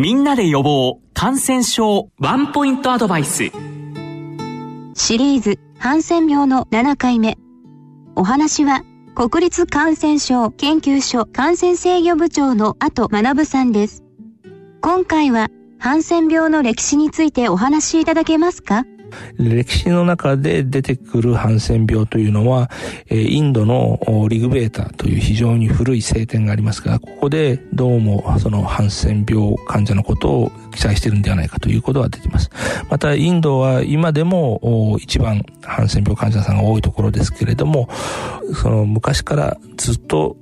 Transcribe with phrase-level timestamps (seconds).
[0.00, 3.50] みんなで予防感染症ワンポイントアドバイス。
[4.94, 7.36] シリーズハンセン病の7回目。
[8.14, 8.82] お話は
[9.16, 14.04] 国立感染症研究所感染制御部長の後学さんです。
[14.82, 15.48] 今回は
[15.80, 18.84] ハンセン病の歴史についてお話しいただけますか？
[19.38, 22.70] 歴史の中で出てくるハンセン病というのは、
[23.10, 32.50] インドのリグベータという非常に古い聖典がありますが、ここでどうもそのハンセン病患者のことを記載しているんではないかということが出ています。
[32.90, 37.88] また、インドは今でも一番ハンセン病患者さんが多いところですけれども、
[38.54, 40.36] その昔からずっと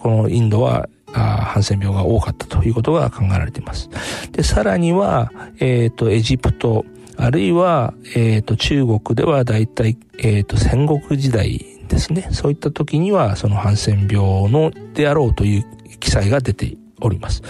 [0.00, 3.90] このインドはハンセン病が多かったということが考えられています。
[4.32, 6.84] で、さらには、えっ、ー、と、エジプト、
[7.22, 12.26] あるいは、えっ、と、中国では大体、えっ、と、戦国時代ですね。
[12.32, 15.64] そういった時には、そのハンセン病のであろうという
[16.00, 17.42] 記載が出ております。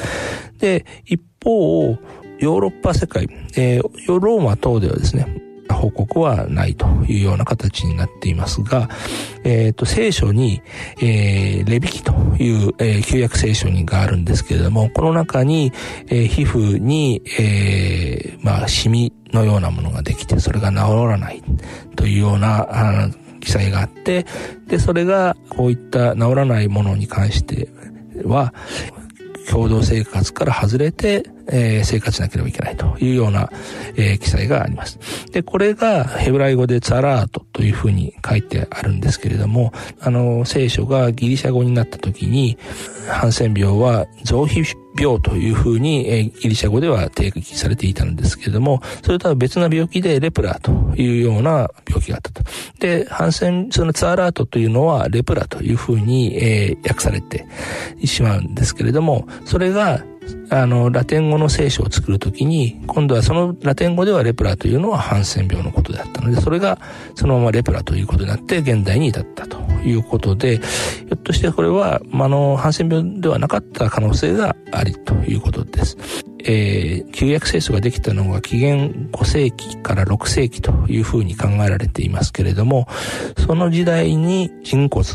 [0.59, 1.97] で、一方、
[2.39, 8.89] ヨーロッパ世界、えー、ローマ等ではですね、報告はないというような形になっていますが、
[9.45, 10.63] えっ、ー、と、聖書に、
[11.01, 15.73] えー、レビキという、えー、旧約聖書にがあるんですけれども、この中に、
[16.07, 18.12] えー、皮膚に、えー、
[18.43, 20.77] まあ、シミのようなものができて、それが治
[21.09, 21.43] らない
[21.97, 24.25] というような、記載があって、
[24.69, 27.69] で、それが、こういった治らないものに関して
[28.25, 28.55] は、
[29.51, 33.51] 共同生活から外れて、えー、生活しなければいけないというような、
[33.97, 34.99] えー、記載があります。
[35.33, 42.57] で、これがヘブライ語でツァラートというふうに書いてあるんですけれども、あの、聖書がギリシャ語になった時に、
[43.09, 44.63] ハンセン病は臓皮
[44.99, 52.43] 病というふうに、え、ギリシャ語では定義されていたんですけれども、それとは別な病気でレプラというような病気があったと。
[52.79, 57.47] で、ハンセン、そのツアラートというのはレプラというふうに、えー、訳されて
[58.05, 60.05] しまうんですけれども、それが
[60.51, 66.79] あの、ラテン語の聖書を作るときに、今度はそのラテン語ではレプラというのはハンセン病のことであったので、それが
[67.15, 75.97] そのままレプラということになって現代に至ったということで、ひょっとしてこれは、まあの、ハンセン病ではなかった可能性がありということです。
[76.45, 82.89] えー、旧約聖書ができたのが紀元5世紀から6世紀というふうに考えられていますけれども、
[83.39, 85.07] その時代に人骨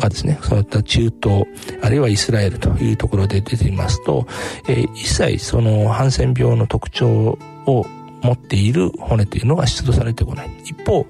[0.00, 1.46] がですね、そういった中東、
[1.82, 4.26] あるいはイスラエルというところで出ていますと、
[4.68, 7.86] えー、一切そのハンセン病の特徴を
[8.22, 10.50] 持っている骨というのが出土されてこない。
[10.64, 11.06] 一方、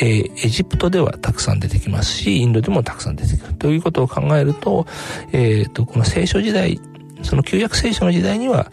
[0.00, 3.54] えー、エジプトではたくさん出てきますし、インドでもたくさん出てくる。
[3.54, 4.86] ということを考えると、
[5.32, 6.80] え、ー、と、この聖書時代、
[7.22, 8.70] その旧約聖書の時代には、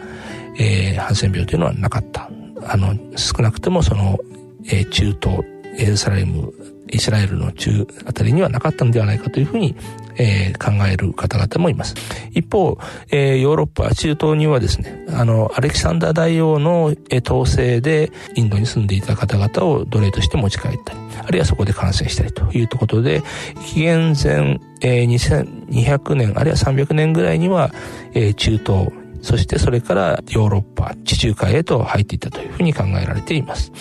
[0.57, 2.29] えー、ハンセン病というのはなかった。
[2.67, 4.17] あの、少なくともその、
[4.65, 5.43] えー、中東、
[5.77, 6.53] エルサレム、
[6.89, 9.75] イスラエルの中あたりにはなかったのではないかというふうに、
[10.17, 11.95] えー、考える方々もいます。
[12.31, 12.77] 一方、
[13.11, 23.23] えー、ヨーロッパ、中東にはですね、あの、アレキサンダー大王の、えー、統制でインドに住んでいた方々を奴隷として持ち帰ったり、あるいはそこで感染したりということで、
[23.65, 27.71] 紀元前、えー、2200年、あるいは300年ぐらいには、
[28.13, 33.71] えー、中東、そしてそれからヨーロッパ、地中海へと入っていったというふうに考えられています。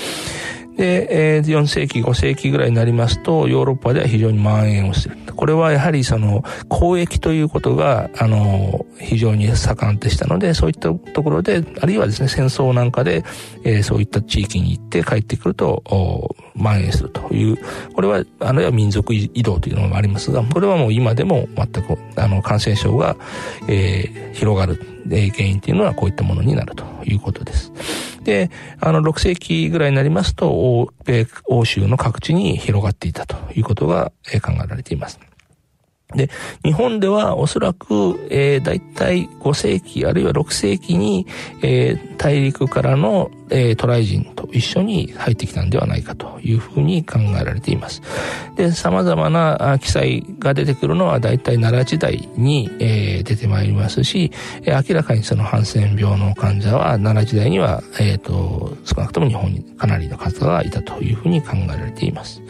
[0.77, 5.17] で、えー、4世紀、5世紀ぐらいになりますと、ヨーロッパでは非常に蔓延をする。
[5.37, 13.25] これはやはりその、交易ということが、あの、非常に盛んでしたので、そういったところで、あるいはですね、戦争なんかで、
[13.65, 15.83] えー、そういった地域に行って帰ってくると、
[16.57, 17.59] 蔓延するという、
[17.95, 23.17] これは、あるいは民族移動というのもありますが、これはもう今でも全く、あの、感染症が、
[23.69, 24.81] えー、広がる、
[25.11, 27.73] えー、原因というのはこういったものになるということです。
[28.25, 34.13] で、あの、6世紀ぐらいになりますと、欧米、欧州の各地に広がっていたということが
[34.43, 35.21] 考えられています。
[36.15, 36.31] で、
[36.65, 41.27] 日本ではおそらく、えー、だいたい5世紀あるいは6世紀に、
[41.63, 48.03] えー、大陸からの、えー、渡来人と一緒に入ってきたんではないかというふうに考えられています。
[48.57, 54.31] で、様々な記載が出てくるのはだいたい奈良時代に、えー、出てまいりますし、
[54.63, 62.41] え、明らかにそのハンセン病の患者は奈良時代には、えっ、ー、と、少なくとも日本にかなりの方がいたというふうに考えられています。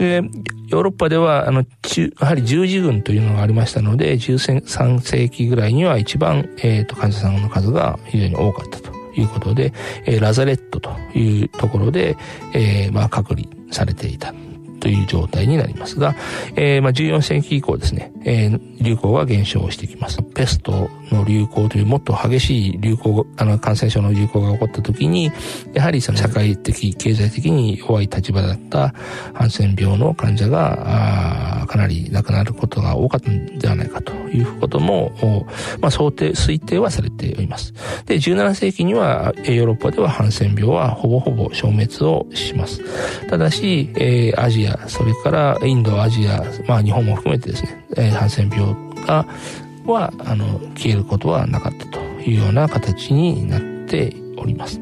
[0.00, 0.22] で、
[0.68, 9.74] ヨーロッパでは、あの、やはり十字軍というのがありましたので、13世紀ぐらいには一番、えっ、ー、と、患者さんの数が非常に多かったということで、
[10.06, 12.16] えー、ラザレットというところで、
[12.54, 14.32] えー、まあ、隔離されていた。
[14.80, 16.16] という状態になりますが、
[16.56, 20.22] えー、まあ14世紀以降ですね、えー、流行は減少してきます。
[20.22, 25.30] ペストの流行というもっと激しい流行、あの感染症の流行が起こった時に、
[25.74, 28.94] やはりその社会的、経済的に弱い立場だった
[29.34, 35.12] ハンセン病の患者が、あかなり亡くなることが多かったんではないかということも、
[35.80, 37.72] まあ、想定、推定はされております。
[38.06, 42.80] で、17世紀にはヨーロッパではハンセン病はほぼほぼ消滅をします。
[43.28, 48.74] ただし、えー、アジア、それからインド、アジア、まあ日本も含めてですね、えー、ハンセン病
[49.06, 49.26] が、
[49.86, 54.80] は、あの、消えることはなかったというような形になっております。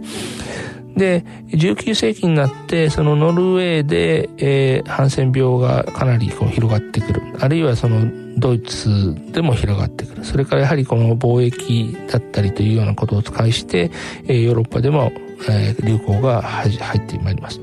[0.97, 7.23] で、19世紀になって、そのノルウェーで、えー、ハンセン病がかなりこう広がってくる。
[7.39, 10.25] あるいはそのドイツでも広がってくる。
[10.25, 13.91] それからやはりこの貿易だったりというようなことを使いして、
[14.25, 15.13] えー、ヨーロッパでも、
[15.49, 17.61] えー、流行が入ってまいります。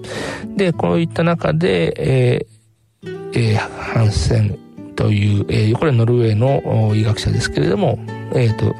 [0.55, 2.55] で、こういった中で、えー
[3.33, 4.57] えー、ハンセン
[4.95, 7.99] という、えー、これはノルウェーの医学者ですけれども、
[8.33, 8.73] えっ、ー、と、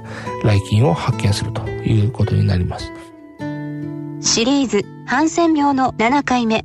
[0.44, 2.92] 来菌を発見するということになります。
[4.22, 6.64] シリーズ、ハンセン病の7回目。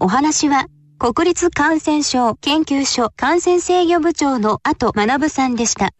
[0.00, 0.66] お話は、
[1.02, 5.90] 国立感染症研究所感染制御部長の後学さんでした。